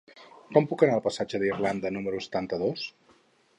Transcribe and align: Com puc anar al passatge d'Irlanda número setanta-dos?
Com 0.55 0.67
puc 0.71 0.83
anar 0.87 0.95
al 0.99 1.03
passatge 1.09 1.43
d'Irlanda 1.45 1.93
número 1.99 2.25
setanta-dos? 2.29 2.91